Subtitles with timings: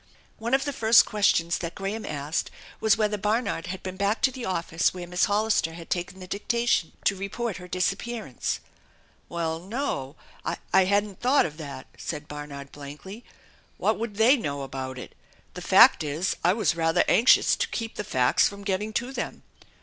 [0.39, 4.31] One of the first questions that Graham asked was whether Barnard had been back to
[4.31, 8.55] the office where Miss Hollister had taken the dictation, to report her disappearance.
[8.55, 10.15] *66 THE ENCHANTED BARN "Well, no,
[10.73, 13.23] I hadn't thought of that/'' said Barnard blankly."
[13.77, 15.13] What would they know about it?
[15.53, 19.43] The fact is I was rather anxious to keep the facts from getting to them.